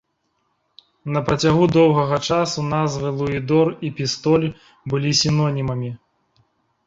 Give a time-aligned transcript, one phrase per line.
[1.15, 4.47] На працягу доўгага часу назвы луідор і пістоль
[4.95, 5.89] былі сінонімамі.